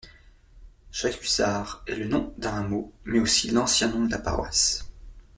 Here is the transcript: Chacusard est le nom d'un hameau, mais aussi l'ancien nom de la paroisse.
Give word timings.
Chacusard 0.89 1.83
est 1.85 1.93
le 1.95 2.07
nom 2.07 2.33
d'un 2.39 2.55
hameau, 2.57 2.91
mais 3.05 3.19
aussi 3.19 3.51
l'ancien 3.51 3.87
nom 3.87 4.03
de 4.03 4.09
la 4.09 4.17
paroisse. 4.17 4.89